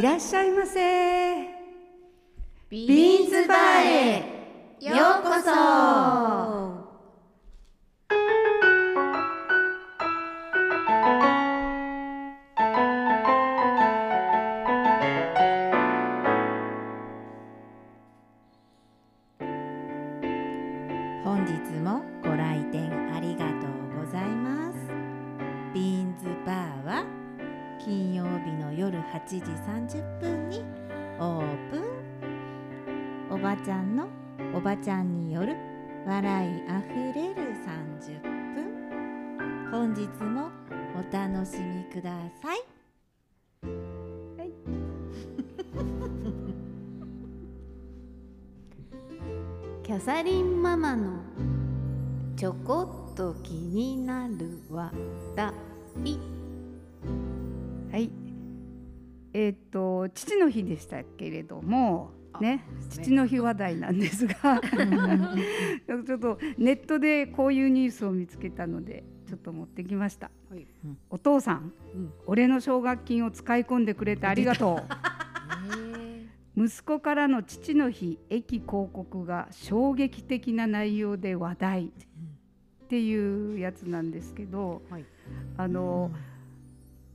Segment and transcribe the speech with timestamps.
[0.00, 0.80] いらっしゃいませ。
[2.70, 4.16] ビーンズバーへ
[4.80, 6.79] ようこそ。
[59.32, 62.10] えーっと父の日でしたけれども
[62.40, 64.60] ね父の日話題なんですが
[66.06, 70.66] ちょっとネットでこういうニュースを見つけたのでちょっと持ってきました、はい。
[71.08, 72.12] お父さん、うん。
[72.26, 74.82] 俺の奨学金を使い込んでくれてありがとう。
[76.66, 81.90] 息子からの父の日駅広告が衝撃的な内容で話題っ
[82.88, 85.04] ていうやつなんですけど、はい。
[85.56, 86.10] あの、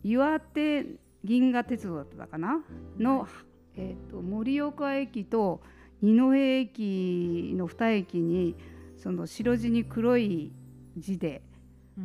[0.06, 0.86] 岩手
[1.26, 2.64] 銀河鉄道だったかな？
[2.98, 3.28] の、
[3.76, 5.62] えー、と盛岡駅と
[6.02, 8.56] 二戸駅の2駅に
[8.98, 10.52] その白地に黒い
[10.98, 11.42] 字で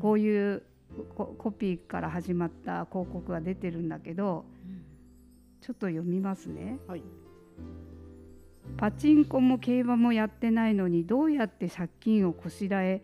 [0.01, 0.63] こういう
[1.15, 4.45] ココピーから始まった広告が出てるんだけど、
[5.61, 6.79] ちょっと読みますね。
[6.89, 7.03] はい。
[8.77, 13.03] パチンコも競馬もやってないのにどうやって借金をこしらえ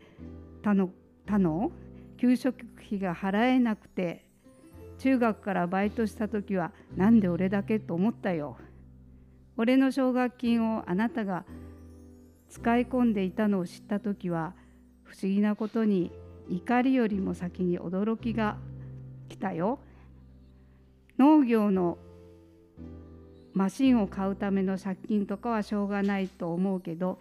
[0.62, 0.90] たの
[1.26, 1.70] たの？
[2.18, 4.25] 給食費が払えなくて
[4.98, 8.56] 中学からバイトした時はなんで俺だけと思ったよ。
[9.56, 11.44] 俺の奨学金をあなたが
[12.48, 14.54] 使い込んでいたのを知った時は
[15.04, 16.12] 不思議なことに
[16.48, 18.56] 怒りよりも先に驚きが
[19.28, 19.78] 来たよ。
[21.18, 21.98] 農業の
[23.54, 27.18] マシンを買うための借金とかはしょうがないと思うけど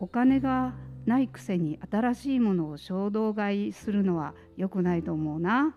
[0.00, 0.74] お金が
[1.06, 5.74] ないくせに新しいものを衝動買いするのは良くないと思うな。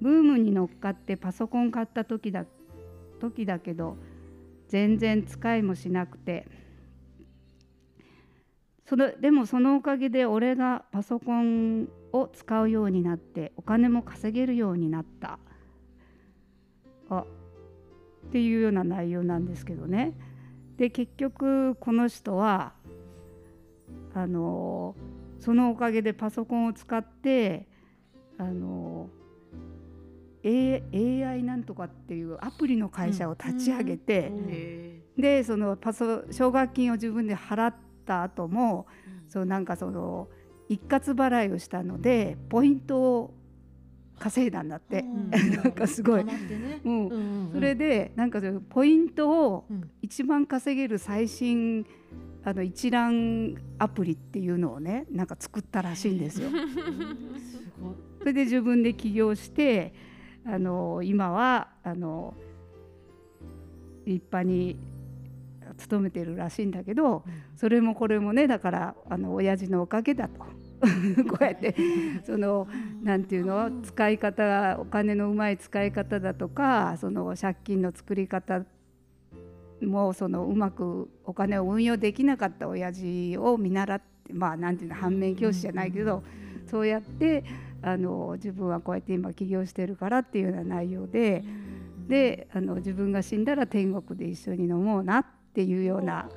[0.00, 2.44] ブームに乗っかってパソコン買った時だ
[3.20, 3.96] 時だけど
[4.68, 6.46] 全然使いもしなくて
[8.86, 15.38] それでもそのおかげで俺がパソコンを使うようになってお金も稼げるようになった。
[17.08, 17.24] あ
[18.26, 20.12] っていうような内容なんですけどね。
[20.76, 22.72] で結局この人は
[24.14, 24.94] あの
[25.40, 27.66] そのおかげでパソコンを使って
[28.38, 29.10] あの
[30.42, 34.32] A- AI なんとかっていうアプリの会社を立ち上げて、
[35.16, 37.74] でそのパソ奨学金を自分で払っ
[38.04, 38.86] た後も、
[39.28, 40.28] そうなんかその
[40.68, 43.34] 一括払いをしたのでポイントを
[44.18, 45.02] 稼いだんだって、
[45.62, 46.24] なんかすごい。
[46.84, 47.08] うん。
[47.52, 49.64] それでなんかポイントを
[50.02, 51.86] 一番稼げる最新
[52.44, 56.50] あの一覧アプリっていうのをねなんか作ったらしいんですよ。
[58.18, 59.92] それで自分で起業して
[60.44, 62.34] あの今はあの
[64.06, 64.76] 立派に
[65.78, 67.24] 勤めてるらしいんだけど、
[67.56, 70.40] それもこれもねだからあの親父のおかげだと
[71.28, 71.74] こうやって
[72.24, 72.68] その
[73.02, 78.64] なんていうの使い方お金のうまい使い方だとかその借金の作り方
[79.86, 86.22] もそのうまくお金を運用できなかった親父を見習ってまあなんていうの反面教師じゃないけど、
[86.70, 87.44] そうやって
[87.82, 91.44] あの自分はこうやって今起業してるからっていうような内容で、
[92.08, 96.30] であの自分が死んだら天国で一緒に飲もうなっていうような。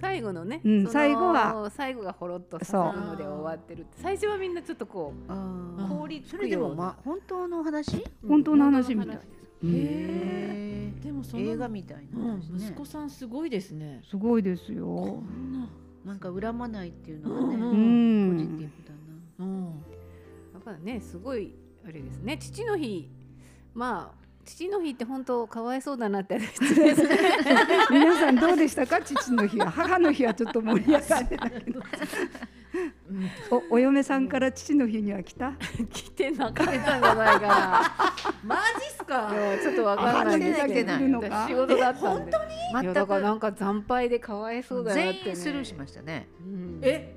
[0.00, 3.98] 最後のね、うんその最後は最後がほろっとさので終わってるって。
[4.00, 8.04] 最初はみんなちょっとこうあ凍りつそれでもま本当の話？
[8.26, 9.16] 本当の話みたい。
[9.16, 9.22] で
[9.60, 9.66] す。
[9.66, 14.02] へでもその映画みたいなうん息子さんすごいですね。
[14.08, 14.84] すごいですよ。
[14.86, 15.68] こんな
[16.04, 18.58] なんか恨まないっていうのがねうんうポジティん。
[18.58, 18.94] ブだ
[19.38, 19.82] なうん
[20.54, 21.52] だからねすごい
[21.84, 23.08] あれですね父の日
[23.74, 27.18] まあ父の日って本当かわいそうだなって失礼ですね
[27.90, 29.00] 皆さんどうでしたか？
[29.02, 31.80] 父の日は母の日はちょっと盛り上がってたけど。
[33.70, 35.52] おお嫁さんから父の日には来た？
[35.90, 37.82] 来てなかったんじゃないかな。
[38.44, 39.32] マジっすか？
[39.62, 40.96] ちょっとわかんないけど。
[41.46, 42.32] 仕事だったんで。
[42.32, 46.28] いや全だからなくんか惨敗でかわいそうだなって、ね、全員スルーしましたね。
[46.40, 46.80] うん。
[46.82, 47.16] え、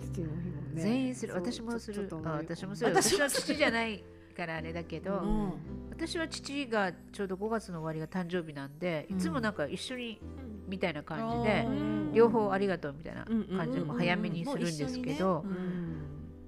[0.00, 0.82] 父の日もね。
[0.82, 1.32] 全員する。
[1.32, 2.08] そう私もする。
[2.24, 2.90] あ私もする。
[2.94, 4.04] 私私は父じゃない
[4.36, 5.52] からあれだけど、うん。
[5.90, 10.20] 私は父がちょうど5月の終わりが誕生日なんでいつもなんか一緒に
[10.68, 11.66] みたいな感じで、
[12.12, 15.44] 両方ありがとうみたいな感じでもう早めにするんですけど、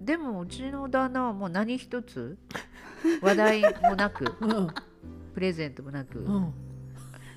[0.01, 2.39] でもうちの旦那はもう何一つ
[3.23, 4.69] 話題もなくうん。
[5.35, 6.53] プレゼントもなく、うん。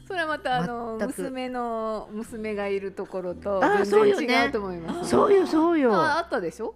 [0.07, 4.27] それはまたあの娘の娘がいるところとあーそうよね。
[4.27, 5.09] 全然違うと思います。
[5.09, 6.75] そうよそうよ、ああったでしょ？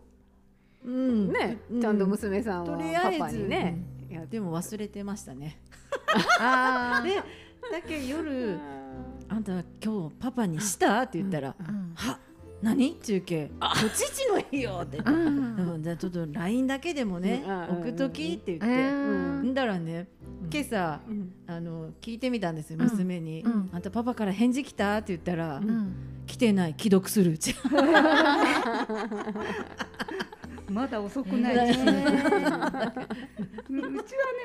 [0.86, 1.32] うん。
[1.32, 1.82] ね、うん。
[1.82, 3.78] ちゃんと娘さんはパパにね。
[4.10, 5.60] やでも忘れてましたね。
[6.40, 7.08] あー。
[7.08, 7.16] で
[7.72, 8.60] だけ夜
[9.30, 9.52] あんた
[9.84, 11.02] 今日パパにした？
[11.04, 12.20] って言ったらうんは
[12.62, 12.96] 何？
[13.02, 13.74] 中継あ。
[13.75, 14.98] 父の日よって。
[14.98, 20.08] じゃあちょっと LINE だけでもねうん送っときって言えってだらね
[20.52, 21.34] 今朝うん。
[21.48, 22.90] あの聞いてみたんですようん。
[22.90, 23.42] 娘に。
[23.42, 25.94] うん「あんたパパから返事来た?」って言ったらうん
[26.25, 27.31] 「来てない既読する。
[27.34, 27.54] うち」
[30.69, 31.86] まだ遅くない ううちは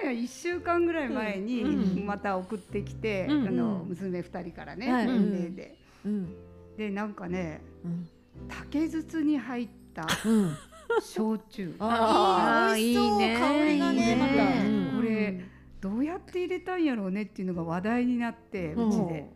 [0.04, 2.06] ね1週間ぐらい前にうん。
[2.06, 3.48] また送ってきて、うん。
[3.48, 5.06] あの娘2人からね、はい。
[5.06, 5.76] 年齢で。
[6.04, 6.28] うん。
[6.76, 8.08] でなんかねうん。
[8.48, 10.56] 竹筒に入ったうん。
[11.02, 11.74] 焼酎。
[11.78, 14.16] あ あーいいね香りがねいいね。
[14.16, 14.32] また、
[14.66, 14.96] うん。
[14.96, 15.40] これ
[15.80, 19.30] どうやって入れたんやろうねっていうのが話題になってうちで。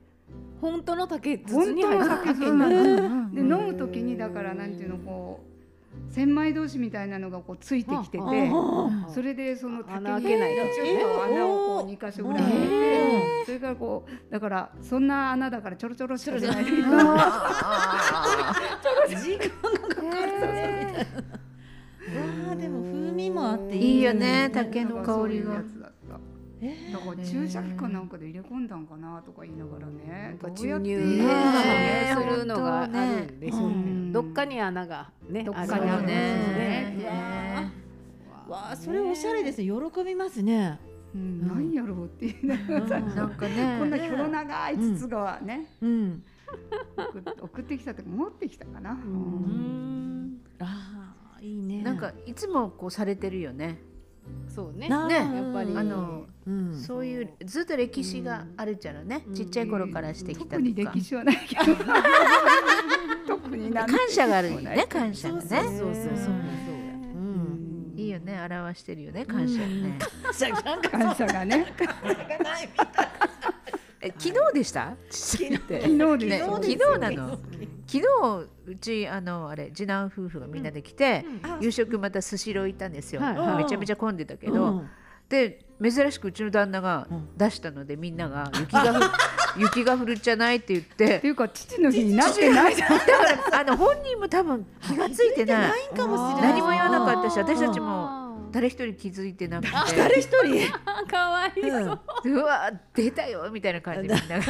[0.60, 2.06] 本当の竹筒に入った。
[2.06, 5.51] の竹筒で飲む時にだからなんていうのこう
[6.10, 8.22] 千枚通しみたいなのがこうついてきてて
[9.14, 11.48] それでその竹穴開けないとにちょっと穴を
[11.80, 16.64] こう二箇所ぐらい開けてそれからこうだからそんな穴だからちょろちょろしか出ない。
[16.84, 18.54] あ
[19.08, 20.98] 時間がかかるみたいな。
[20.98, 25.62] わあでも風味もあっていいよね竹の香りが
[26.92, 30.86] だから注射器かなんかで入れ込んだんかなとか言いながらなんねかどうやって
[32.22, 32.92] するのがある
[33.32, 34.12] んでしょうけうん。
[34.12, 37.72] どどっかに穴がねどっかにあるんですよよねねね
[38.48, 39.64] わあそれおしゃれですね。
[39.66, 40.78] 喜びますね。
[41.14, 41.46] うん。
[41.46, 42.96] 何やろうって言いながらさ。
[42.96, 43.14] うん。
[43.16, 43.76] なんかね。
[43.78, 45.66] こんなひょろ長い筒がね。
[45.80, 46.22] うん。
[46.96, 48.92] 送っ送ってきたとか持ってきたかな。
[48.92, 50.26] ううん。
[50.34, 51.82] んああいいね。
[51.82, 53.80] なんかいつもこうされてるよね。
[54.54, 59.24] そうねねやっぱりあのうんそういうずっと歴史があるじゃろね。
[59.34, 61.00] ちっちゃい頃からしてきた特にとか歴。
[61.00, 61.62] 史はないけど
[63.26, 64.86] 特になん感謝があるよね。
[64.88, 65.42] 感謝がね。
[65.48, 65.94] そうそうそうそう。
[65.94, 65.94] う。
[65.94, 68.38] うんんいいよね。
[68.50, 69.24] 表してるよね。
[69.24, 69.98] 感謝ね。
[70.22, 71.72] 感謝なんか感謝がね
[74.00, 74.96] え昨日でした？
[75.08, 75.56] 昨日。
[75.56, 77.38] 昨日でねす昨日なの。
[77.92, 81.26] 昨日うちあのあれ次男夫婦がみんなで来て、
[81.60, 83.36] 夕食またスシロー行ったんですよ、はい。
[83.36, 84.84] はいめちゃめちゃ混んでたけど、
[85.28, 87.06] で珍しくうちの旦那が
[87.36, 89.10] 出したのでみんなが雪が降
[89.58, 92.74] 雪が降る んじゃないって言っってていうか父の日になってない。
[92.74, 95.68] じゃんだからあの本人も多分気がついてない。
[95.68, 96.52] ないかもしれない。
[96.54, 98.21] 何も言わなかったし私たちもも
[98.52, 99.72] 誰一人気づいてなくて。
[99.96, 100.70] 誰一人？
[101.10, 102.00] かわいそう。
[102.26, 104.08] うわ出たよみたいな感じ。
[104.08, 104.44] でみんなが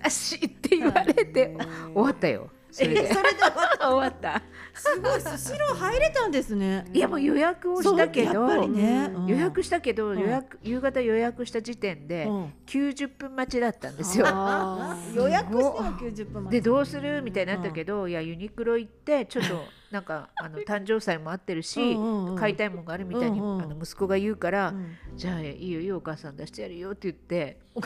[0.00, 1.56] 珍しいって言われて
[1.94, 2.50] 終わったよ。
[2.70, 3.12] それで。
[3.12, 3.40] それで
[3.80, 4.42] 終わった？
[4.74, 6.84] すごいスシロー入れたんですね。
[6.92, 9.10] いやもう予約をしたけどそうやっぱりね。
[9.14, 9.26] うん。
[9.26, 12.52] 予約したけど、ん予約夕方予約した時点でうん。
[12.66, 14.26] 90分待ちだったんですよ。
[15.14, 16.52] 予約しては90分待ち。
[16.52, 17.22] でどうする？
[17.22, 22.36] みたいになったけど、いやユニクロ行ってちょっとなんかあの誕生祭もあってるし、うんうんうん。
[22.36, 24.96] 買いたいもんがあるみたいに、うんうんあの息子が言うから、うん。
[25.16, 27.60] じゃあいいよいいよお母さん出してやるよって言って。
[27.76, 27.80] お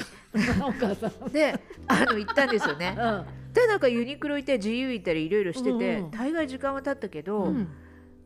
[0.73, 1.31] 母さん。
[1.31, 1.55] で
[1.87, 2.97] あの行ったんですよね。
[2.99, 3.27] うん。
[3.53, 6.11] でなんかユニクロ行って自由行ったりいろいろしてて、うんうん。
[6.11, 7.69] 大概時間は経ったけど、うん。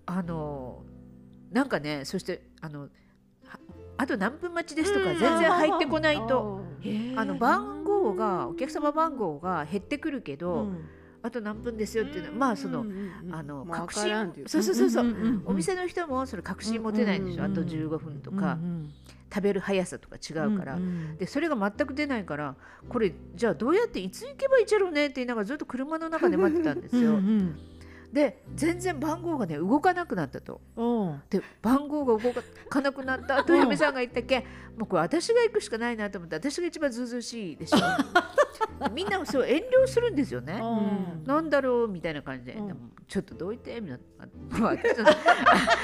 [0.07, 0.83] あの
[1.51, 2.89] なんかねそしてあのは
[3.97, 5.19] あと何分待ちですとかうん。
[5.19, 6.63] 全然入ってこないと。
[7.17, 10.89] あの番号がお客様番号が減ってくるけど、うん
[11.25, 12.97] あと何分ですよっていうのはまあその、うんうん
[13.29, 18.93] うんあのまあ確信そうそうそうそう、んんんんお店の人もそれ確信持てないんですよ、うんうんうんあと15分とか、うん
[19.35, 22.55] 食べる速さとか違うから、うんうんでそれが全く出ないから
[22.89, 27.59] これじゃあどうやっていつ行けばいいじゃろうねって言いながらずっと車の中で待ってたんですよ、うんうん
[28.15, 30.61] で全然番号がね動かなくなったと。
[30.77, 31.23] うん。
[31.29, 32.33] で番号が動
[32.71, 34.47] かなくなった後嫁さんが言ったっけ
[34.79, 37.79] もうこれ私が行くしかないなと思って私が一番ずうずうしいでしょ。
[38.95, 41.25] みんなそう遠慮するんですよね、うん。
[41.27, 42.69] なんだろうみたいな感じで、うん。
[42.69, 44.69] でもちょっとどいてみたいな。
[44.69, 45.05] 私の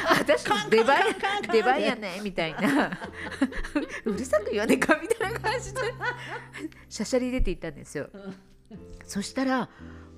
[0.09, 0.99] 私の出番
[1.51, 2.91] 出番やねみたいな
[4.05, 5.81] うるさく言わねえかみたいな感じで
[6.89, 8.09] しゃしゃり出て行ったんですよ。
[9.05, 9.69] そしたら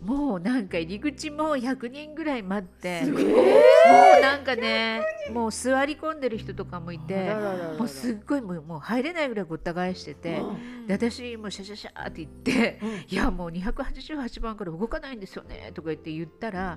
[0.05, 5.01] もうなんか入り口も100人ぐらい待ってもうなんかね
[5.33, 7.33] もう座り込んでる人とかもいて
[7.79, 10.43] もうすっごいもうもう入れないぐらいごった返してて。
[10.87, 16.77] で私もうシャシャシャって言って「いやもう288番から動かないんですよね」とか言って言ったら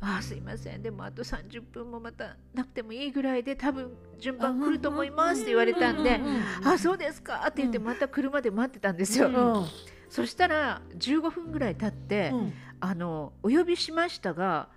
[0.00, 0.82] あーすいません。
[0.82, 6.18] でもあと30分もまたなくてもいいぐらいで多分順番来ると思いますって言われたんで
[6.64, 9.66] 「あそうですか」って言ってまた車で待ってたんですよ。
[10.06, 12.52] うんそしたら15分ぐらい経って、うん。
[12.78, 14.68] あのお呼びしましたが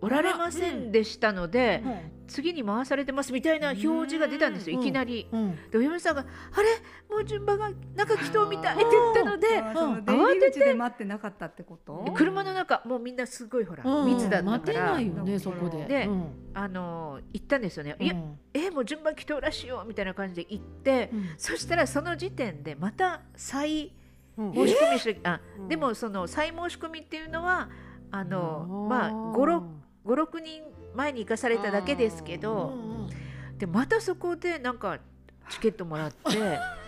[0.00, 1.82] おられませんでしたので、
[2.28, 4.82] 次に回されてますみたいな表示が出たんですよ、うん。
[4.84, 5.26] いきなり。
[5.32, 5.58] うん。
[5.72, 6.24] でお嫁さんが
[6.54, 6.68] 「あれ？
[7.10, 9.74] もう順番がなんか来とうみたい」って言ったのであー。
[9.74, 12.04] その出入り口で待ってなかったってこと？
[12.04, 14.14] で車の中もうみんなすごいほらうん。
[14.14, 15.84] 密だった待てから、ないよねそこで。
[15.86, 16.26] でうん。
[16.54, 17.96] あの行ったんですよね。
[17.98, 21.24] いやうんえもう順番来とうらしいよみたいな感じで行って、うん。
[21.36, 23.90] そしたらその時点でまた再うん
[24.38, 25.68] 申し込みしあ、うん。
[25.68, 27.68] でもその再申し込みっていうのは
[28.10, 28.88] あのうん。
[28.88, 30.62] まあ56人
[30.94, 33.08] 前に行かされただけですけうど
[33.58, 34.98] でまたそこでなんか
[35.50, 36.16] チケットもらって。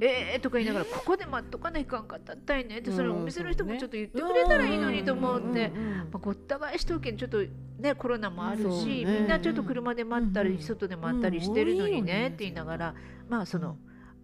[0.00, 5.70] えーとか言いながらここで待っとかないかんかったったいねってそれお店の人もちょっと言ってくれたらいいのにと思って
[6.10, 7.38] ごった返しとけんちょっと
[7.78, 9.20] ねコロナもあるし、ね。
[9.20, 12.94] みんなちょっと車で待ったり、うん外で待ったりしてるのにねって言いながら
[13.28, 13.76] まあその、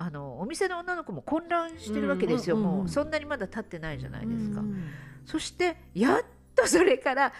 [0.02, 4.60] あのお店の女の子も混乱してるわけですよ、うんうんうんもうそんなにまだ経ってないじゃないですか。
[4.60, 4.82] うん
[5.26, 6.24] そしてやっ
[6.56, 7.32] とそれから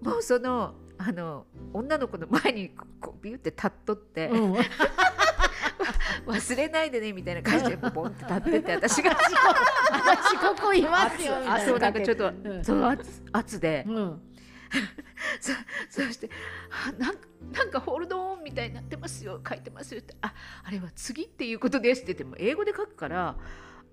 [0.00, 4.56] もうそのあの女の子の前にここうビュって立っとって、う ん
[6.26, 9.10] 忘れないでねみたいな感じでボンって立ってて私が。
[9.10, 11.54] 私ここいますよみたいな。
[11.56, 12.64] あそうなんかちょっと、うん。
[12.64, 13.84] そう圧圧で。
[13.88, 14.22] うん
[15.40, 15.52] そ
[16.02, 16.30] そして
[16.70, 17.20] あなんか
[17.52, 20.34] なんかホールドオンみたいになってますよ書いてますよってあ
[20.64, 23.36] あれは次っていうことですって言っても英語で書くから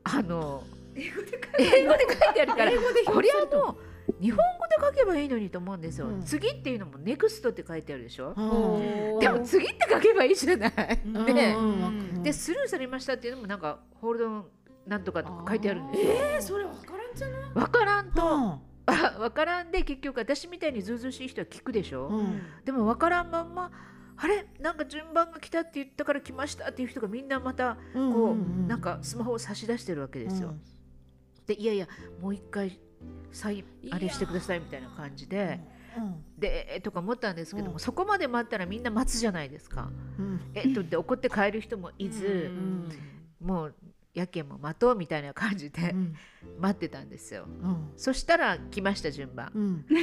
[0.03, 0.63] あの
[0.95, 2.71] 英語で書いてあるから
[3.05, 3.77] これはもう
[4.21, 6.21] 日本語で書けばいいのにと思うんですよ、うん。
[6.21, 8.77] 次っていうのもネクストって書いてあるでしょ、う
[9.17, 9.19] ん。
[9.19, 11.25] でも次って書けばいいじゃない、うん。
[11.25, 12.23] でうん。
[12.23, 14.45] でスルーされましたっていうのもなんかホールドオン
[14.85, 16.11] なんとかとか書いてあるんですよ。
[16.13, 17.51] えーそれわからんじゃない？
[17.55, 22.41] わからんと、うんあわからんで結局私みたいにずうずうしい人は聞くでしょ、うん。
[22.63, 23.71] でも分からんまんま
[24.17, 24.45] あれ？
[24.59, 28.31] なんか順番が来たって言ったから来ましたっていう人がみんなまたこう、うんうん。
[28.31, 30.53] うんなんかスマホを差し出してるわけですよ。
[31.47, 31.87] でいやいや
[32.21, 32.79] もう一回
[33.31, 35.59] 再あれしてくださいみたいな感じで、
[36.37, 37.79] でとか思ったんですけども、うん。
[37.79, 39.89] そこまで待ったらみんな待つじゃないですか。
[40.17, 40.41] うん。
[40.53, 42.51] えっとで怒って帰る人もいず、
[43.41, 43.75] もう
[44.15, 46.15] やけんも待とうみたいな感じでうん。
[46.59, 47.45] 待ってたんですよ。
[47.45, 47.91] うん。
[47.97, 49.51] そしたら来ました順番。
[49.53, 49.85] うん。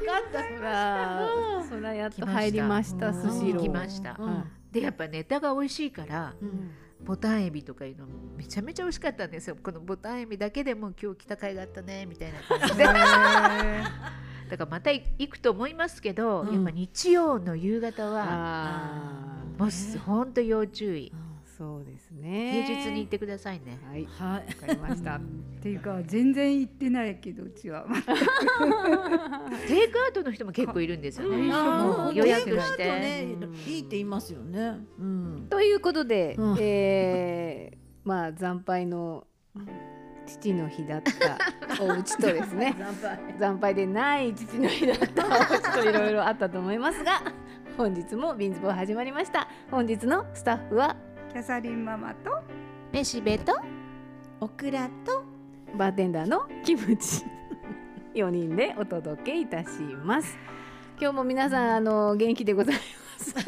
[0.00, 1.28] そら
[1.68, 3.62] そらやっと入りましたスシロー。
[3.62, 4.16] 来ました。
[4.18, 4.44] うん。
[4.72, 6.34] でやっぱネタが美味しいから。
[6.40, 6.70] うん。
[7.04, 8.06] ボタンエビとかいうの
[8.36, 9.56] めちゃめちゃ美味しかったんですよ。
[9.62, 12.84] このボタンエビだけでも今日来た甲斐があったねみたいな感じで。
[14.50, 16.54] だからまた行くと思いますけど、うん。
[16.54, 19.20] やっぱ日曜の夕方はあ
[19.58, 21.12] もうほんと要注意。
[21.14, 21.29] ー
[21.60, 22.64] そうですね。
[22.66, 23.78] 平日に行ってくださいね。
[23.86, 24.06] はい。
[24.06, 24.46] はい。
[24.46, 25.16] わかりました。
[25.16, 25.20] っ
[25.60, 27.84] ていうか全然行ってないけどうちは。
[29.68, 31.48] テイクアウトの人も結構いるんですよね、
[32.14, 33.26] 予約して、ね。
[33.66, 34.78] いいって言いますよね。
[34.98, 35.46] うん。
[35.50, 36.56] ということで、うん。
[36.58, 39.26] えーまあ惨敗の
[40.26, 42.74] 父の日だったお家とですね。
[43.38, 47.22] 惨敗でない父の日だったお家といろいろあったと思いますが
[47.76, 49.46] 本日もビンズボー始まりました。
[49.70, 50.96] 本日のスタッフは
[51.32, 52.42] キャサリンママと
[52.92, 53.54] めしべと
[54.40, 55.22] オクラと
[55.78, 57.24] バーテンダーのキムチ。
[58.16, 59.68] 4人でお届けいたし
[60.04, 60.36] ます。
[61.00, 62.80] 今日も皆さんあの元気でございま
[63.24, 63.34] す。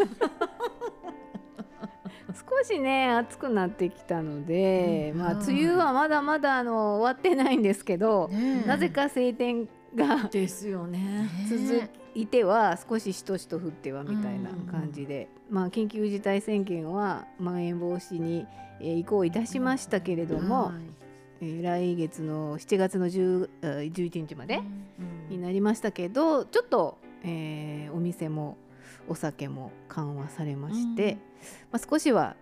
[2.48, 8.68] 少しね暑くなってきたので、まあ梅雨はまだまだあの終わってないんですけど、ねえ。
[8.68, 11.28] なぜか晴天がですよね。
[11.48, 18.46] 続いては少ししとしと降ってはみたいな感じで、まあ緊急事態宣言はまん延防止に、
[18.80, 20.74] えー移行いたしましたけれども、はい。
[21.40, 24.60] えー来月の7月の10あ11日まで
[25.28, 28.56] になりましたけどちょっと、えーお店も
[29.08, 31.18] お酒も緩和されまして、
[31.70, 32.36] まあ、少しは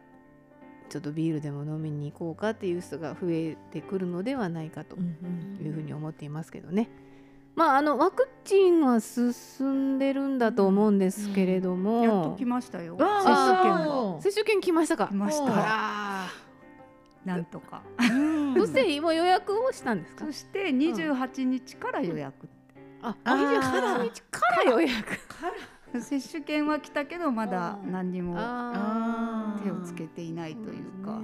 [0.90, 6.88] ちょっとビールでも飲みに行こうかっていう人が増えてくるのではないかというふうに思っていますけどね。
[7.56, 12.96] まあ、あのワクチンは進んでるんだと思うんですけれども、やっと来ましたよ。
[12.98, 13.62] 接あ。
[13.62, 15.08] 種券ーが接種券来ましたか？
[15.08, 16.28] 来ましあ
[17.26, 17.30] た。
[17.30, 17.82] なんとか。
[17.98, 18.54] うん。
[18.54, 20.24] そしてもう予約をしたんですか？
[20.24, 22.48] そして28日から予約。
[23.02, 23.58] ああー。
[23.60, 25.18] 28日から予約。
[26.00, 31.20] 接種券は来たけどまだ何にもあ手をつけていないというか。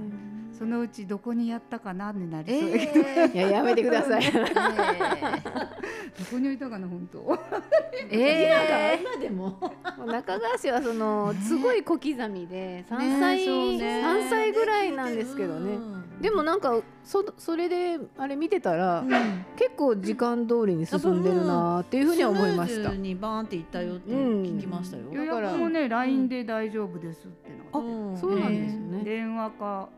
[0.59, 4.23] そのうちどこにやったかなになりそうだけど、え いややめてください。
[4.33, 4.41] ど
[6.31, 7.39] こに置いたかな本当。
[8.11, 9.59] ええ今でも
[10.07, 15.79] 中川氏はそのすごい小刻みで3歳、ねそうね3歳ぐらいなんですけどね。
[16.21, 19.05] でもなんかそそれであれ見てたら、
[19.57, 22.97] 結構時間通りに進んでるなっていうふうには思いましたスムーズ。
[22.97, 25.03] にバーンって行ったよって聞きましたよ。
[25.13, 27.57] 予だから約もね LINE で大丈夫ですってな。
[27.73, 29.05] あうんそうなんですよね。
[29.05, 29.89] 電話か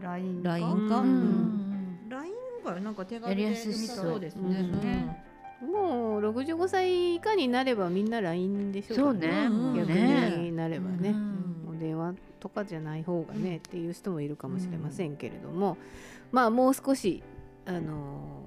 [0.00, 1.10] LINE か？LINE か、ううん。
[2.06, 2.32] ん、LINE
[2.64, 4.20] がなんか手軽でやりやすそう。
[4.20, 4.50] ですうん。
[4.80, 5.22] ね。
[5.62, 9.28] もう65歳以下になればみんな LINE でしょうかそうね。
[9.48, 9.74] うん。
[9.74, 11.62] 逆ねになればね、うん。
[11.66, 15.76] もう電話とかじゃない方がね、っていう人もいるかもしれませんけれども、
[16.30, 17.22] まあもう少し
[17.64, 18.45] あのー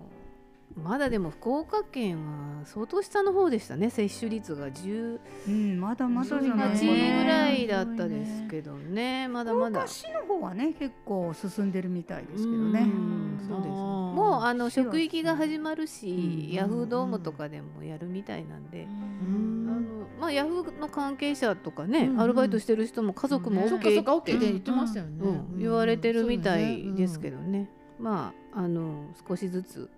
[0.75, 3.89] まだでも福岡県は相当下の方でしたね。
[3.89, 7.23] 接種率が18うんまだまだじゃないぐかな。
[7.25, 9.27] らいだったですけどね。
[9.27, 9.87] まだまだ。
[9.87, 12.81] 市の方はね結構進んでるみたいですけどうね。
[12.83, 16.53] んそうですもうあの職域が始まるし、うん。
[16.53, 19.67] ヤフードームとかでもやるみたいなんで、うん。
[19.69, 22.21] あのまあ、ヤフーの関係者とかね、うん。
[22.21, 25.17] アルバイトしてる人も家族もそ OK っかそっかって OK って言ってましたよね。
[25.21, 25.59] うん。
[25.59, 29.89] 言われてるみたいですけどね、まああの少しずつ、うん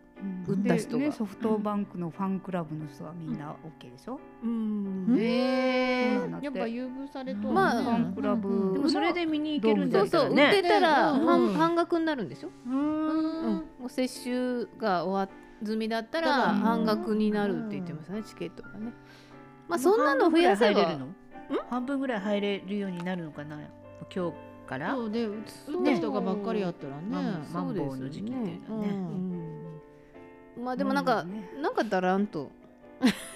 [0.48, 0.98] 打った人が。
[1.00, 4.20] でねソフトバンクのファンクラブの人はみんな OK でしょ？
[4.44, 5.18] うん。
[5.20, 6.46] えそうなんだって。
[6.46, 11.26] やっぱ優遇されとまあファンクラブでもそれで見に行けるんそうそう売だってたらうん。
[11.26, 12.76] 半,、半額になるんでしょ、うん。
[12.76, 13.56] うん。
[13.56, 16.60] もう接種が終わ済みだったらうん。
[16.60, 18.94] 半額になるって言ってましたねチケットがね。
[19.68, 21.08] まあそんなの増やせば半分ぐらい入れるの？
[21.70, 23.60] 半分ぐらい入れるようになるのかな？
[24.14, 24.38] 今日
[24.68, 24.96] から？
[24.96, 25.44] そうで打っ
[25.86, 27.02] た人がばっかりやったらね。
[27.54, 28.94] マンボウの時期っていうのはね
[30.62, 32.52] まあでもなんか、うんねなんかだらんと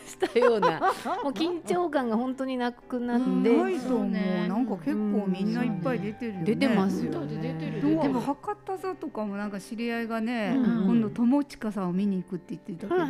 [0.05, 0.79] したような
[1.23, 3.99] もう緊張感が本当になくなって、うんないと思う。
[3.99, 4.45] そうね。
[4.47, 6.45] なんか結構みんないっぱい出てるよね。
[6.45, 8.03] 出てますよだって出てるね。
[8.03, 10.85] でも博多座とかもなんか知り合いがね、うん。
[10.85, 13.05] 今度友近さんを見に行くって言ってたけど、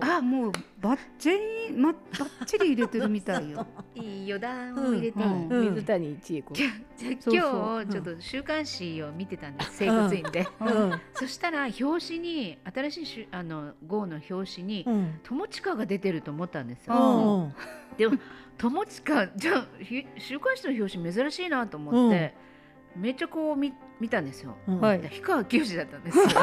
[0.00, 3.66] あもうバッチリ、ま、バッチリ入れてるみたいよ。
[3.94, 6.70] いい余談を入れて、うん水谷千恵子、今
[7.82, 11.00] 日ちょっと週刊誌を見てたんです整骨院で、うん。
[11.14, 15.20] そしたら表紙に新しいしゅあの号の表紙にうん。
[15.22, 16.94] 友近が出てると思ったんですよ。
[16.94, 17.54] うん。
[17.96, 18.18] でも
[18.58, 19.66] 友近じゃ
[20.18, 22.34] 週刊誌の表紙珍しいなと思って、
[22.96, 24.56] めっちゃこう見見たんですよ。
[24.66, 24.80] うん。
[24.80, 25.00] はい。
[25.00, 26.24] で氷川きよしだったんですよ。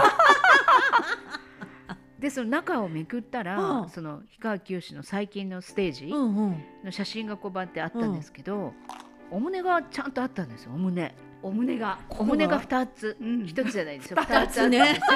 [2.20, 3.90] でその中をめくったら、うん。
[3.90, 8.74] その氷川きよしの最近のステージの写真がこうバってあったんですけど、
[9.32, 11.16] お胸がちゃんとあったんですよお胸。
[11.42, 12.00] お胸が。
[12.10, 13.44] お胸が2つうん。
[13.44, 14.18] 1つじゃないですよ。
[14.22, 15.00] 二つね。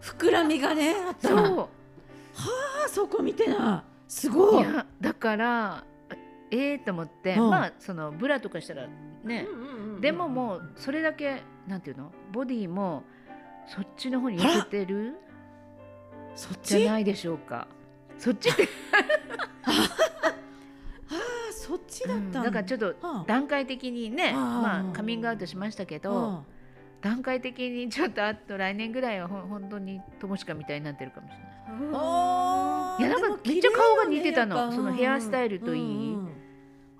[0.00, 1.68] 膨らみがねそう
[2.36, 3.90] あそこ見てない。
[4.08, 4.62] すごい。
[4.62, 5.84] いやだから
[6.50, 7.50] ええと思って、うん。
[7.50, 8.88] まあそのブラとかしたら
[9.24, 9.46] ね、
[10.00, 13.04] でももうそれだけなんていうのボディも
[13.66, 15.14] そっちの方に寄せてる
[16.34, 16.76] そっち？
[16.76, 17.68] あじゃないでしょうか。
[18.18, 18.64] そっちって。
[18.64, 18.68] ー
[21.52, 22.50] そっちだったんだ。
[22.50, 23.26] からちょっとうん。
[23.26, 26.38] 段階的にねあーまあカミングアウトしましたけど、うん。
[27.00, 31.49] 段階的にちょっとあと来年ぐらいはほん本当に友近みたいになってるかもしれない。
[32.98, 34.72] いやなんかめっちゃ顔が似てたの。
[34.72, 35.82] そのヘアスタイルといい。
[36.14, 36.30] うんうん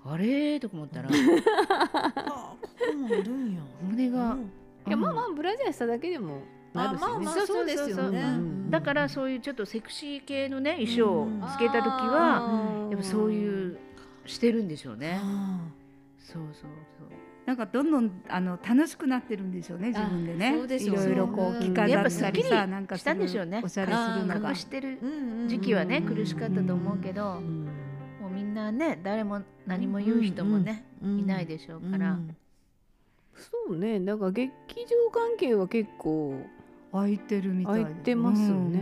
[0.03, 1.09] あれーとか思ったら。
[1.09, 3.61] あここもあるんや。
[3.83, 4.51] 胸が、うん。
[4.87, 6.41] いやまあまあブラジャーしただけでも
[6.73, 8.19] なるしね、あまあまあそうですよね。
[8.19, 13.77] うんだからそういうちょっとセクシー系のね衣装をつけた時は、やっぱそういう
[14.25, 15.19] してるんでしょうね。
[15.21, 15.59] あ
[16.17, 17.09] そうそうそう。
[17.45, 20.53] なんかどんどんあの楽しくなってるんでしょうね自分でね。
[20.55, 20.95] そうでしょう。
[20.95, 21.59] いろいろこううん。
[21.59, 23.59] 着飾やったりすっきりさなんかすしたんでしょうね。
[23.59, 24.49] るおしゃれするのが。
[24.49, 24.99] 隠してる
[25.47, 27.65] 時期はねうん苦しかったと思うけど、うん
[28.21, 32.35] もうみんなね誰も何も言う人もね、うんいないでしょうから、うん
[33.35, 33.99] そうね。
[33.99, 36.35] だから劇場関係は結構
[36.91, 38.79] 空いてるみたいで空いてますよね。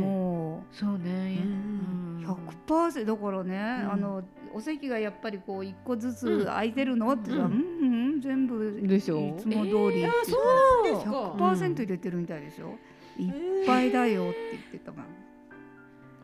[0.72, 2.24] そうね、うん。
[2.24, 2.28] う
[2.67, 3.91] 100%だからね、うん。
[3.91, 6.41] あのお席がやっぱりこう一個ずうん。
[6.41, 10.02] つ空いてるのって言ったら、ううんんうん、全部でしょいつも通り。
[10.02, 10.38] ってあ言ってそ
[10.82, 11.12] うですか。
[11.34, 12.78] 100%入れてるみたいでしょ、
[13.17, 15.06] いっぱいだよって言ってたもん。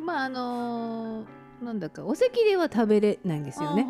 [0.05, 3.85] まああのーなんだかお席では食べれないんですよね。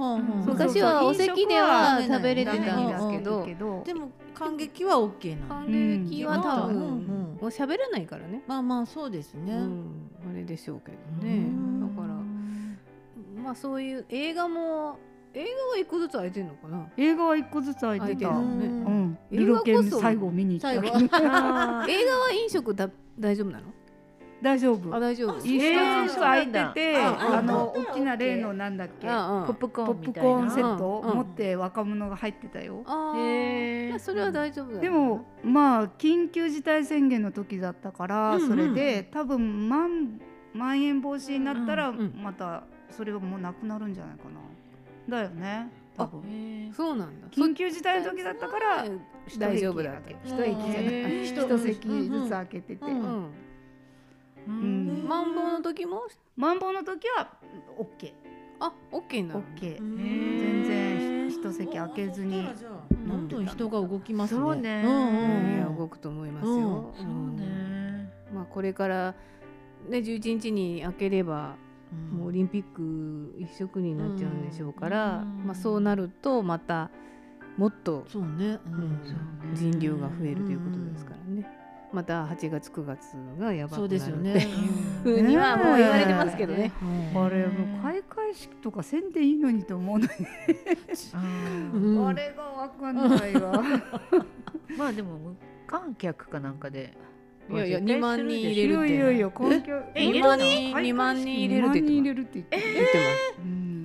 [0.45, 3.09] 昔はお席では食べれてたんです
[3.47, 3.83] けど。
[3.83, 5.65] でも感激は OK なの。
[5.65, 6.85] 還暦は多分、うんう
[7.21, 11.35] んもう喋らないからね、まあまあそうですね、うん、あれでしょうけどね。
[11.35, 11.81] うん。
[11.95, 14.97] だからまあそういう映画も
[15.33, 16.87] 映画は一個ずつ空いてるのかな？
[16.95, 18.15] 映画は一個ずつ空いてた。
[18.15, 18.67] 空いてるうね。
[18.67, 23.65] ん、映画こそ最後見に行った 映画は飲食だ大丈夫なの？
[24.45, 24.95] 大丈夫。
[24.95, 25.39] あ大丈夫。
[25.39, 27.81] 一つずつ空いてて、あのうん。
[27.81, 31.15] 大きな例のなんだっけ、ポップコーンみたいなコーンセットをうん。
[31.15, 32.83] 持って若者が入ってたよ。
[32.85, 33.87] へー。
[33.87, 38.49] いやそれは大丈夫でもまあ緊急事態宣言の時だったから、うんうん。
[38.49, 40.19] それで多分まん
[40.53, 44.25] まん延防止になったらまたそれがもうなくなるんじゃないか
[45.09, 45.17] な。
[45.17, 45.71] だよね。
[45.97, 46.71] 多分。
[46.71, 47.27] そうなんだ。
[47.31, 48.85] 緊急事態の時だったから
[49.27, 51.25] そ大丈夫だって一駅じゃない。
[51.25, 52.85] 一席ずつ開けてて、
[54.47, 55.05] うん。
[55.07, 56.03] マンボウの時も
[56.35, 57.33] マンボウの時は
[57.77, 58.13] オッケ
[58.59, 59.41] あオッケーなの？
[59.41, 59.77] ッケー。
[59.79, 62.47] 全全然一席開けずに
[63.07, 64.39] どんどん人が動きますね。
[64.39, 64.83] そうね。
[64.85, 67.05] うんうんいやうん動くと思いますよ、そう
[67.39, 69.15] ねまあこれから
[69.89, 71.55] ね11日に開ければ
[72.11, 75.45] もうオリンピック一色になっちゃうんでしょうから、うん。
[75.45, 76.89] まあ、そうなるとまた
[77.57, 78.27] もっとそうね。
[78.27, 78.39] うん。
[78.39, 78.59] うん
[79.03, 81.47] そうね人流が増えるということですからね、
[81.95, 84.47] また8月9月がやばくなるそうですよってね。
[85.01, 86.73] ふうにはもう言われてますけどね。
[86.81, 90.11] あれもう開会式とかせんでいいのにと思うのに、
[91.73, 92.07] うん。
[92.07, 93.63] あれがわかんないわ。
[94.77, 96.97] まあでも無観客かなんかで。
[97.49, 98.93] いやいや絶対2万人入いれるって。
[98.93, 102.51] やいやいや観客え2万人2万人入れるって2万人入言ってま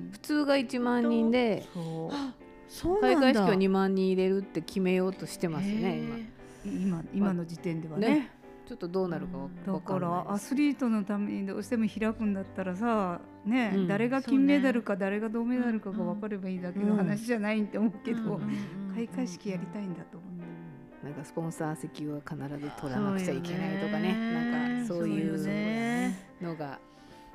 [0.09, 1.65] す普通が1万人で。
[3.01, 6.15] 開会式は2万人入れるって決めようとしてますね今
[6.65, 8.15] 今の時点では今ね。
[8.15, 8.31] ね
[8.67, 13.87] ちょっとどうなるかわだからアスリートのためにどうしても開くんだったらさね、うん。
[13.87, 16.97] 誰が金メダルか誰が銅メダルかが分かればいいだけのうん。
[16.97, 18.41] 話じゃないって思うけど、うん
[18.93, 21.05] 開会式やりたいんだと思う。
[21.05, 24.13] なんかスポンサー席は必ず取らなくちゃいけないとかね。
[24.13, 26.79] なんかそういうのが。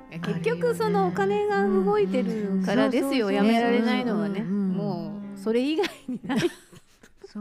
[0.09, 3.27] 結局そのお金が動いてるからですよ。
[3.27, 4.41] うんやめられないのはね。
[4.41, 6.39] もうそれ以外にない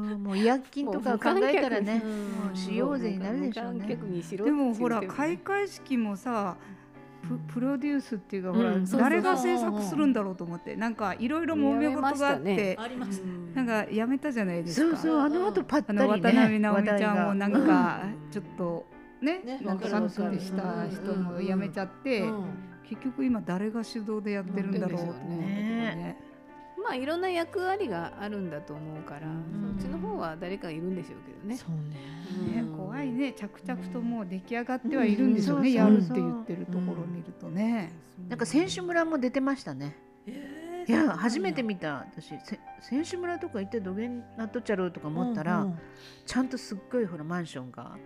[0.05, 2.13] そうもう違約金とかを考えたらねもう
[2.47, 3.99] もう使用税になるでしょうね
[4.31, 6.57] でもほら開会式もさ
[7.23, 12.79] ププロデュースっていうかほら、誰が制作するんだろうと思ってなんかいろいろ揉め事があって。
[13.55, 14.97] なんかやめたじゃないですか。
[14.97, 18.87] そうそうあの後パッタあのリね渡辺直美ちゃんも話なんかちょっと
[19.23, 22.45] ねねなんかカットした人も辞めちゃって、うん。
[22.89, 26.17] 結局今誰が主導でやってるんだろうと思ったけどね。
[26.83, 29.77] まあいろんな役割があるんだと思うからん。
[29.79, 31.57] そっちの方は誰かいるんでしょうけどね。
[31.57, 32.57] そうね。
[32.57, 32.77] ねうん。
[32.77, 33.33] 怖いね。
[33.33, 35.75] 着々ともう出来上がってはいるんでしょうね、うん。
[35.75, 37.93] やるって言ってるところを見るとね。
[38.29, 39.97] なんか選手村も出てましたね。
[40.89, 42.29] いや初めて見た私。
[42.45, 45.79] せ選手村とか行ってどげんなっとっちゃろうとか思ったら、うんうん。
[46.25, 47.97] ちゃんとすっごいほらマンションが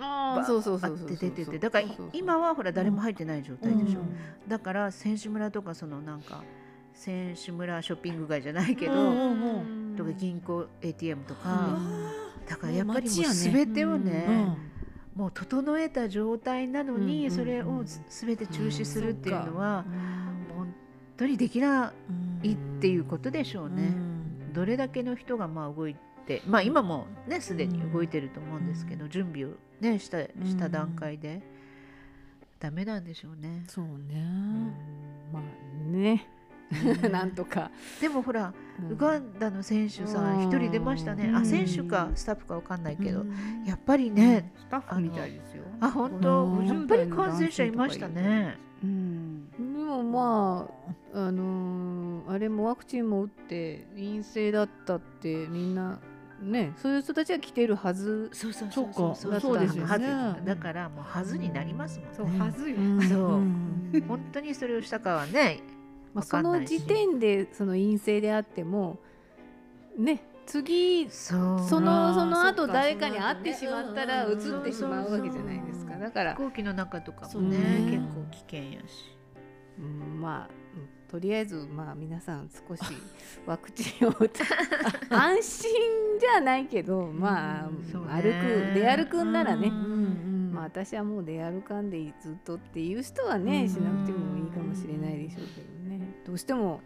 [0.00, 1.08] あそうそうそあっうそう。
[1.08, 4.16] て出ててだからい今はほら誰も入ってない状態でしょ、うん。
[4.48, 6.42] だから選手村とかそのなんか
[7.02, 11.78] 選手村ショッピング街じゃないけど、うんうんうんとか銀行 ATM とか、あ
[12.48, 14.56] だからやっぱりもう全てをね、うん
[15.14, 20.74] もう整えた状態なのに、うんそれを全て中止するっていうのは、うん本
[21.18, 21.92] 当にできな
[22.42, 23.82] いっていうことでしょうね。
[23.82, 24.52] うん。
[24.54, 31.42] どれだけの人がまあ動いてまあ今もねすでに動いてると思うんですけど、準備をねしたした段階で、
[32.58, 33.64] ダメなんでしょうね。
[33.68, 34.24] そうね。
[35.32, 35.42] まあ
[35.90, 36.26] ね
[37.10, 37.70] なんとか。
[38.00, 38.92] でもほら、うん。
[38.92, 40.42] ウガンダの選手さうん。
[40.42, 41.36] 一人出ましたね、うん。
[41.36, 43.64] あ選手かスタッフかわかんないけど、うん。
[43.64, 45.64] やっぱりね、スタッフみたいですよ。
[45.80, 46.66] あ本当うん。
[46.66, 48.58] やっぱり感染者いましたね。
[48.82, 49.48] うん。
[49.50, 50.68] でもま
[51.12, 55.98] ああのーあれもワクチンも打って陰性だったってみんな
[56.40, 59.40] ねそういう人たちは来てるはずそうそうそうかそう。
[59.40, 59.86] そうですよ。
[59.98, 62.14] ねだからもうはずになりますもんね。
[62.16, 62.74] そうはずい。
[62.74, 62.80] う。
[62.80, 63.02] ん。
[63.02, 63.16] そ
[63.98, 65.60] う本当にそれをしたかはね、
[66.14, 68.98] まあ、わその時点でその陰性であっても
[69.98, 75.96] ね次そのその後誰かに会ってしまったらうん移ってしまうわけじゃないですか。
[75.96, 76.34] だから。
[76.34, 77.98] 飛、行機の中とかもねね。
[77.98, 79.16] 結構危険やし。
[79.78, 80.61] うん、まあ、うん
[81.12, 82.82] とりあえずまあ皆さん少し
[83.44, 84.14] ワクチンを
[85.10, 85.70] 安心
[86.18, 93.68] じゃないけどまあ、歩く出歩くんならね、まあ、私はもう出歩かんでずっとっていう人はね、うん。
[93.68, 96.00] しなくてもいいかもしれないでしょうけどね。
[96.24, 96.80] どうしても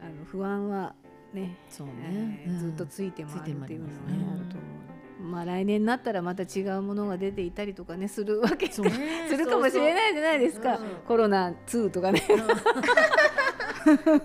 [0.00, 0.96] あの不安は
[1.32, 3.92] ねそうえねーずっとついて回るっていうのは
[4.34, 4.82] あると思う。
[5.22, 10.80] まあ来年になったらまた違うものが出ていたりとかねするわけそうするかもしれないじゃないですか。
[11.06, 12.20] コロナ2とかね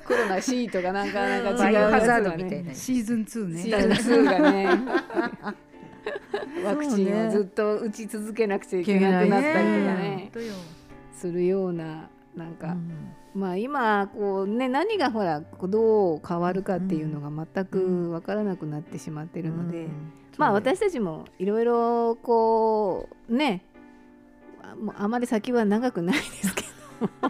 [0.06, 2.74] コロナ C とかなんか なんか違うやつハザードがねみたいな。
[2.74, 3.62] シーズン2ね。
[3.62, 4.68] シーズン2がね。
[6.64, 10.18] ワクチンをずっと打ち続けなくちゃいけなくなったりとかね。
[10.24, 10.54] 本当よ。
[11.14, 13.40] するようななんか、うん。
[13.40, 20.12] まあ今こうね何がほらこうどう変わるかっていうのが全く分からなくなってしまってるので、うん。
[20.38, 23.64] まあ私たちもいろいろこうね
[24.62, 26.68] あもうあまり先は長くないですけど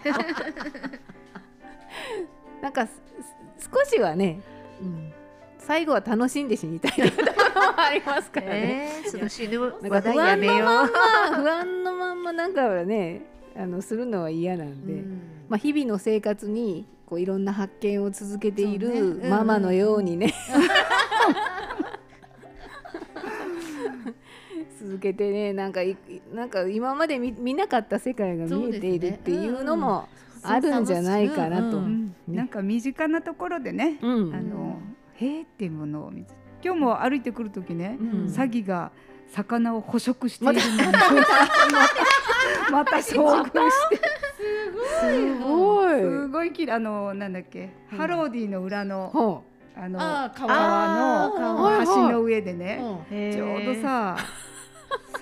[2.62, 4.40] なんか少しはね、
[4.80, 5.12] うん、
[5.58, 8.90] 最後は楽しんで死にたいところもありますからね。
[9.04, 10.58] えー、その死ぬ話題やめよう。
[10.58, 13.22] 不安のまんま不安のまんまなんかはね
[13.56, 15.02] あのするのは嫌なんで、
[15.48, 19.00] まあ、日々の生活にこういろんな発見を続けていそうね。
[19.00, 19.30] るうん。
[19.30, 20.34] ママのようにね、
[24.80, 25.96] 続けてねなんかい
[26.32, 30.08] なんか今まで見見なかった世界が見えているっていうのも
[30.42, 31.78] あるんじゃないかなと。
[31.78, 32.14] ううん。
[32.26, 32.34] ん。
[32.34, 34.34] なんか身近なところでね、うん。
[34.34, 34.78] あの
[35.14, 36.30] へえっていうものを見つ
[36.64, 38.08] 今日も歩いてくる時ね、うん。
[38.26, 38.90] サギが
[39.28, 40.60] 魚を捕食しているの。
[40.60, 40.62] に
[42.70, 44.00] また遭遇して。
[45.00, 46.00] すごい。
[46.00, 46.76] すごいきれい。
[46.76, 49.42] あのなんだっけ、ハローデイの裏のほ
[49.76, 50.30] あの川。
[50.30, 51.28] 川
[51.78, 53.14] の橋の上でね、う。
[53.14, 54.16] んちょうどさ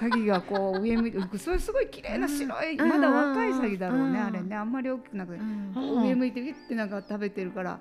[0.01, 4.57] 詐欺がこう上向いてそれすごい綺麗な白い、うんまだ若い詐欺だろうね、うんあれね。
[4.57, 6.03] あんまり大きくなくて、うん。
[6.03, 7.81] 上向いてビッてなんか食べてるから、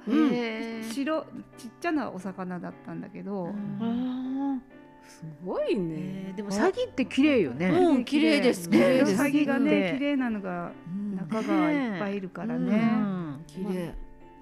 [0.91, 1.25] 白
[1.57, 3.53] ちっちゃなお魚だったんだけど、
[5.03, 5.95] すごいね。
[5.97, 6.35] えー。
[6.35, 7.67] でも詐欺って綺麗よね。
[7.67, 9.03] うん綺麗です綺麗。
[9.03, 9.99] です詐欺がねうん。
[9.99, 10.71] 綺麗なのが
[11.15, 12.77] 中がいっぱいいるからうね。
[12.77, 13.93] ん綺麗。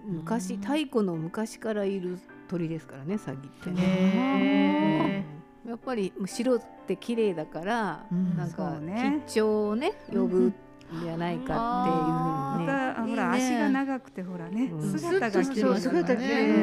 [0.05, 5.25] 昔太古の昔からいる鳥ですからね詐欺ってね。
[5.65, 8.37] へやっぱり白って綺麗だから、うん。
[8.37, 8.77] なんか
[9.25, 10.55] 吉祥をね呼ぶん
[11.01, 13.11] じゃないかっていうふうまにね。
[13.11, 14.99] ほら足が長くてほらねうん。
[14.99, 16.47] 姿が綺麗そうだから姿綺麗。
[16.47, 16.53] ね。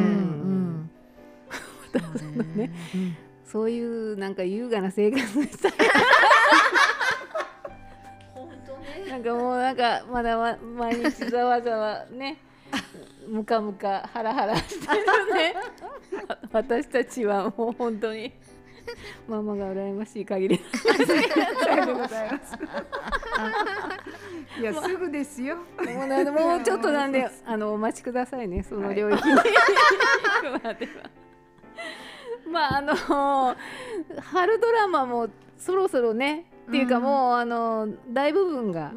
[2.55, 2.71] うね。
[3.45, 5.73] そういうなんか優雅な生活をしたい。
[9.09, 12.39] なんかもうなんかまだま毎日ざわざわね。
[13.29, 15.55] ムカムカハラハラしてるね。
[16.53, 18.33] 私たちはもう本当に
[19.29, 20.57] ママが羨ましい限り。
[20.57, 22.15] います。
[24.61, 25.57] いやすぐですよ。
[25.57, 25.63] も
[26.05, 28.63] うねもうちょっとなんであのお待ちくださいね。
[28.63, 29.35] その領域に。
[32.51, 32.95] まああの
[34.23, 38.93] 春ドラマもそろそろね、っていうかもうあの大部分が、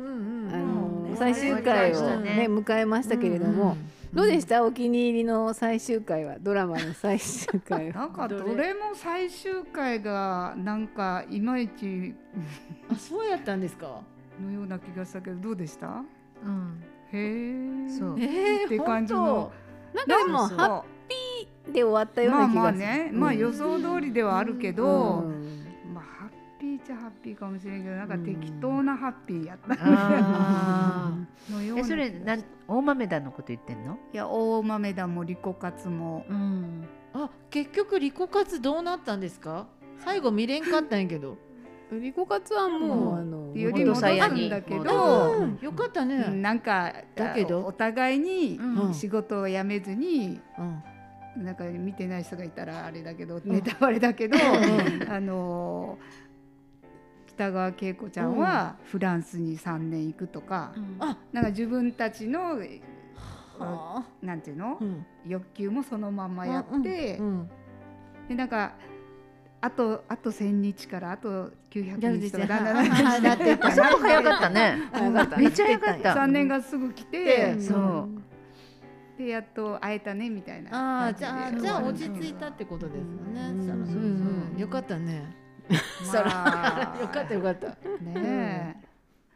[1.15, 2.47] 最終回をねね。
[2.47, 3.77] 迎えましたけれども、
[4.13, 4.63] どうでした？
[4.63, 6.37] お気に入りの最終回は？
[6.39, 7.93] ドラマの最終回は。
[8.01, 8.73] なんかどれ？
[8.75, 12.13] も最終回がなんかいまいち
[12.91, 14.01] あそうやったんですか？
[14.43, 16.03] のような気がしたけどどうでした？
[16.45, 16.83] うん。
[17.11, 17.89] へえ。
[17.89, 18.15] そう。
[18.19, 19.51] えって感じの。
[19.93, 20.57] なんかでもそう。
[20.57, 23.03] ハッピーで終わったようまあまあな気がする。
[23.05, 24.85] ね、まあ予想通りではあるけど、
[25.25, 25.31] うん。
[25.31, 25.62] まあハッ
[26.63, 29.75] ピーっちゃハッピーかもしれんけどなんか適当なハッピーやった。
[29.81, 31.11] あ
[31.51, 33.97] のようなそれなん大豆田のこと言ってんの？
[34.13, 36.25] いや大豆田もリコカツも。
[36.29, 36.87] うん。
[37.13, 39.67] あ結局リコカツどうなったんですか？
[40.05, 41.37] 最後見れんかったんやけど。
[41.91, 43.17] リコカツはもう、うん。
[43.17, 46.29] あのより戻すんだけど、うんよかったね。
[46.29, 47.59] なんかだけど。
[47.59, 48.93] あお互いにうん。
[48.93, 51.43] 仕事を辞めずに、うん。
[51.43, 54.37] なんか見てない人がいたらあれだけど、ネタバレだけど、
[55.09, 55.97] あの
[57.35, 62.59] 北川景子ちゃんはフランスに3年行くとか、あなんか自分たちの
[63.59, 67.49] はなんていうの、うん欲求もそのまんまやって、うん
[68.27, 68.73] でなんか
[69.61, 74.49] あとあと1000日からあと900日とかだだんだんんだんなっていったあそこ早かった
[75.37, 76.13] めっちゃ早かった。
[76.13, 78.09] 3年がすぐ来て、うんそう
[79.17, 83.41] でやっと会えたねみたいなああじゃあじゃあ落ち着いたってことですよね。
[83.49, 85.42] うんうんうんよかったね。
[85.69, 86.97] まあ。
[87.01, 87.67] よかったよかった。
[88.01, 88.81] ね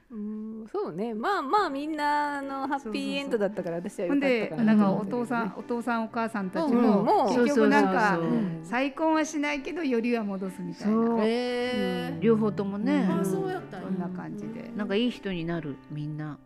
[0.10, 0.66] うん。
[0.72, 1.14] そうね。
[1.14, 7.28] まあまあみんなあのハッピーエンドだったから私はよかったかなでなんかお父さんお父さんお母さんたちうんももう。
[7.28, 8.38] 結局なんかそうそうそう。
[8.38, 11.18] うん再婚はしないけどよりは戻すみたいな。
[11.24, 12.18] ええ。
[12.20, 13.08] 両方ともね。
[13.10, 14.72] あそうやったんな感じで。
[14.76, 16.38] なんかいい人になるみんな。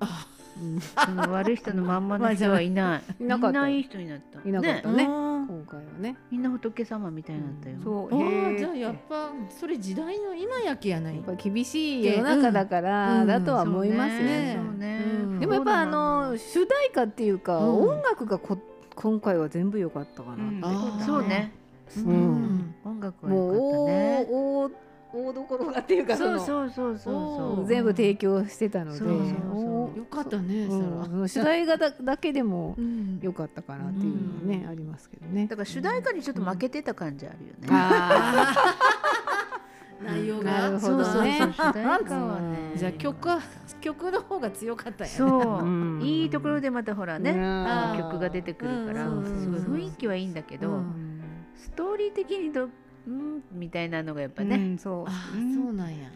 [0.00, 0.80] うん。
[0.80, 3.24] その悪い人のまんまの人はいない。
[3.24, 3.58] いなかった。
[3.58, 4.48] みんないい人になった。
[4.48, 5.25] いなかったね。
[5.66, 6.16] 回はね。
[6.30, 7.76] みんな仏様みたいになったよ。
[7.82, 8.14] そう。
[8.14, 11.24] あへえじゃあやっぱそれ時代の今やけやないやっ。
[11.24, 13.26] ぱり厳しい世の中だから、うん。
[13.26, 14.58] だとは思いますね。
[15.40, 17.88] でもやっぱあの主題歌っていうか、うん。
[17.88, 18.58] 音楽がこ
[18.94, 20.60] 今回は全部良かったかな、うん。
[20.64, 21.52] あーそうね。
[21.96, 22.74] うん。
[22.84, 24.26] 音楽は良かったね。
[25.12, 27.14] 大どころがっていうかそそうのそうそうそう
[27.56, 27.66] そう。
[27.66, 28.98] 全部提供してたので。
[28.98, 30.68] そうそうおよかったね。
[31.28, 33.18] 主題歌だだけでも うん。
[33.22, 34.70] 良かったかなっていうのはね、うん。
[34.70, 35.46] ありますけどね。
[35.46, 37.68] だから主題歌にちょっと負けてた感じあるよね。
[37.70, 38.54] あ
[40.04, 40.70] 内容が。
[40.70, 40.78] ね。
[40.80, 42.58] そうそうそう主題歌はね。
[42.72, 43.40] うんじゃあ曲は
[43.80, 45.10] 曲の方が強かったね。
[45.10, 46.02] そう、うん。
[46.02, 47.32] いいところでまたほらね、
[47.96, 49.24] 曲が出てくるから、うん。
[49.24, 51.20] すごい雰囲気はいいんだけど、うん。
[51.54, 52.68] ストーリー的にど
[53.06, 55.04] うんみたいなのがやっぱうね、んそう。
[55.06, 55.54] あうん。
[55.54, 56.08] そうなんや。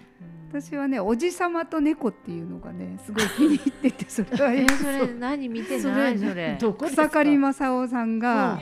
[0.52, 0.60] うん。
[0.60, 4.52] 私はねおじさまと猫っていうのがねすごい気に入っててそれは。
[4.52, 6.18] えそれ何見てない？
[6.18, 6.58] それ。
[6.88, 8.58] 草刈正雄さんが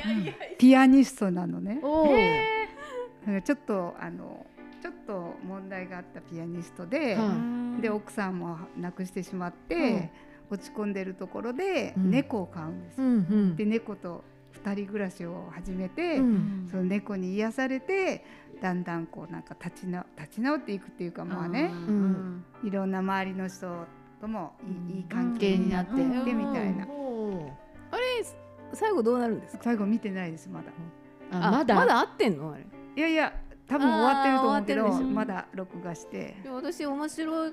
[0.58, 1.80] ピアニストなのね。
[1.82, 2.14] おー。
[3.20, 4.46] だからちょっとあの
[4.82, 10.10] ちょっと問題があったピアニストで、はで奥さんも亡くしてしまって、
[10.50, 12.10] 落ち込んでるところでうん。
[12.10, 13.10] 猫を飼うんですうよ。
[13.10, 13.56] んうん。
[13.56, 14.22] で猫と
[14.68, 16.68] 二人暮らしを始めて、うん。
[16.70, 18.24] その猫に癒されて
[18.60, 22.44] だんだんこうなんか立ちな立ち直っていくっていうかまあねうん。
[22.64, 23.86] いろんな周りの人
[24.20, 24.54] とも
[24.88, 26.86] いい,、いい関係係にになっててうんみたいな。
[27.90, 28.02] あれ
[28.72, 29.64] 最後どうなるんですか？
[29.64, 30.66] 最後見てないですまだ。
[31.30, 31.74] あまだ？
[31.74, 32.52] まだ合ってんの？
[32.52, 32.66] あれ。
[32.96, 33.32] いやいや
[33.66, 36.36] 多分終わってると思うけどまだ録画して。
[36.42, 37.52] で私面白い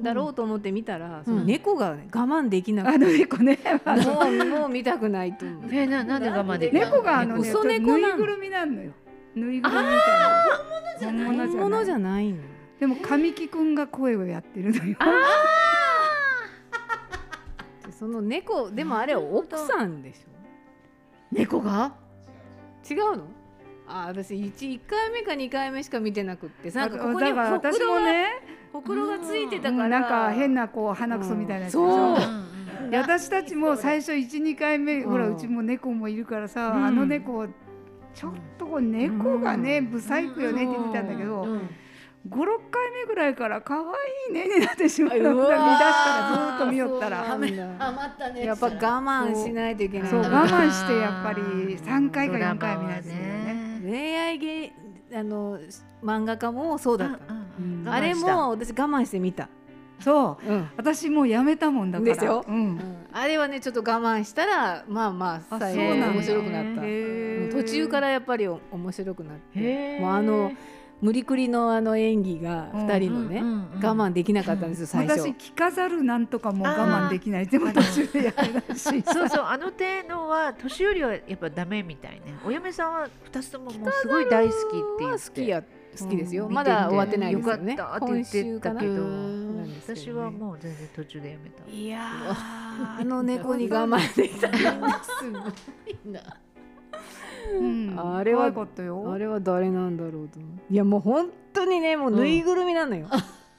[0.00, 3.58] だろうと思って見たら、んその猫が、ね、我慢できなくて、あの猫ね。
[3.84, 5.70] あのもうもう見たくないと思う。
[5.72, 8.92] えななんで我慢できない猫があのね、嘘ぬ猫なのいぐるみなんのよ。
[9.34, 10.28] ぬいぐるみみたいな。
[10.58, 11.26] 本物じゃ本
[11.56, 11.84] 物ない。
[11.84, 12.38] じゃないの。
[12.80, 14.96] でも神木くんが声をやってるのよ。
[17.86, 20.18] でその猫でもあれ奥さんでし
[21.30, 21.94] 猫が？
[22.90, 22.92] ょ。
[22.92, 23.24] 違うの？
[23.86, 28.30] あ私一一回目か二回目しか見てなくってさなんかここに私もね、
[28.74, 32.16] ほくろがついてたうんから、なんか変なこう鼻くそみたいなやつでしょ。
[32.16, 32.22] そ
[32.88, 32.90] う。
[32.90, 35.10] で私たちも最初一二回目、うん。
[35.12, 36.84] ほらうちも猫もいるからさ、うん。
[36.84, 37.46] あの猫
[38.14, 39.90] ちょっとこう猫がね、うん。
[39.92, 41.70] ブサイクよねって言ってたんだけど、うん
[42.26, 43.82] 五六回目ぐらいから可愛
[44.30, 45.18] いねになってしまった。
[45.18, 47.26] 見出したらずっと見よったら。
[47.28, 48.46] そうなんだハマったね。
[48.46, 50.08] やっぱ我慢しないといけない。
[50.08, 53.80] そう我慢してやっぱりうん3回か4ドラマは回見ないとね。
[53.84, 54.72] 恋愛芸
[55.14, 55.58] あの
[56.02, 57.33] 漫画家もそうだった。
[57.58, 59.48] うんあれも私我慢して見た。
[60.00, 60.70] そううん。
[60.76, 62.14] 私もうやめたもんだから。
[62.14, 62.78] でしょうん。
[63.12, 66.82] あれはねちょっと我慢したらまあまああ最後面白くなった。
[67.56, 70.52] 途中からやっぱりお面白くなってもうあの
[71.00, 73.40] 無理くりのあの演技がうん2人のね、
[73.82, 75.20] 我慢できなかったんですよ最初。
[75.20, 79.02] 私着飾るなんとかも我慢できないでも途中でやめたし。
[79.02, 82.34] そうそうあの手のは年寄りはやっぱダメみたいね。
[82.46, 85.28] お嫁さんは二つとももうすごい大好きって言って。
[85.28, 85.62] 好きや
[85.98, 86.52] 好きですよ、うん。
[86.52, 87.72] まだ終わってないですよね。
[87.72, 89.64] よかったって言ってたけど今週かな。
[89.64, 91.70] なんですけ私どねはもう全然途中でやめた。
[91.70, 94.48] いやー あの猫に我慢できた
[95.04, 96.20] すごいな
[97.52, 97.94] うん。
[97.96, 99.12] あれはかったよ。
[99.12, 100.38] あれは誰なんだろうと。
[100.38, 103.08] いやもう本当にねもうぬいぐるみなのよ、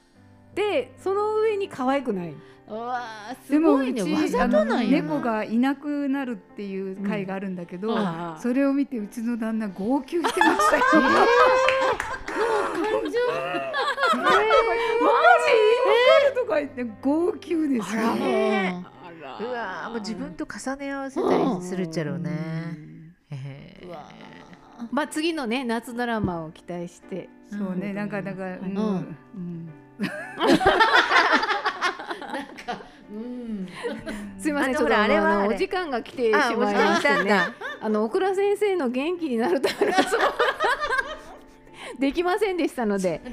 [0.54, 2.34] でその上に可愛くない。
[2.68, 8.34] うわーですも猫がいなくなるっていう回があるんだけど、うん。
[8.40, 10.82] それを見てうちの旦那号泣してましたよ。
[10.92, 11.10] マ
[13.08, 13.16] ジ？
[14.16, 14.38] わか
[16.28, 18.14] るとか言って号泣ですよ。
[18.16, 18.84] ね
[19.40, 19.90] うわー。
[19.90, 22.95] もう自分と重ね合わせたりするっちゃろうね
[24.90, 27.28] まあ次のね夏ドラマを期待して。
[27.50, 28.76] そうね、なんかなんか、うん、ん。
[28.76, 29.70] うん、
[33.12, 33.68] うん。
[34.38, 37.22] すいませんちょっとあれはお時間が来てしまいました。
[37.22, 39.94] んだあの奥倉先生の元気になるための
[42.00, 43.28] できませんでしたのであ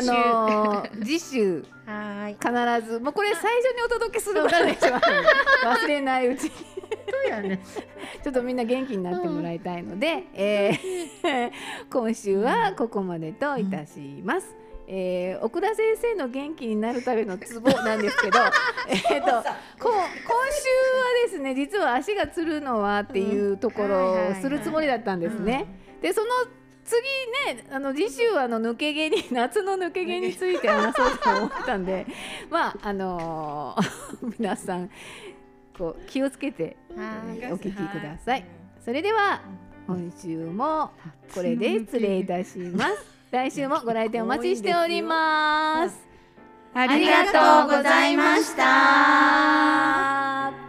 [0.00, 0.10] 来週。
[0.10, 2.36] の次週はーい。
[2.80, 6.50] 必ずもうこれ最初にお届けすることが一番忘れないうちに
[7.10, 7.60] そうやね。
[8.22, 11.50] ちょっとみんな元気になってもらいたいので、えー
[11.90, 14.54] 今週はここまでといたします。
[14.86, 18.38] えー奥田先生の元気になるためのツボなんですけど
[18.88, 19.26] えっと
[19.78, 19.92] こ今週は
[21.26, 25.66] ですね実は足がつるのはっていうところをするつもりだったんですね。
[26.00, 26.28] でその
[26.84, 27.02] 次
[27.54, 32.06] ねあの次週はあの抜け毛に夏の抜け毛について話そうと思ったんで
[32.48, 34.90] まああのー皆さん
[35.78, 38.44] こう気をつけてえーお聞きください。
[38.84, 39.40] それでは
[39.86, 40.90] 今週も
[41.34, 43.18] これで失礼いたします。
[43.30, 45.98] 来週もご来店お待ちしております。
[46.74, 50.67] あありがとうございました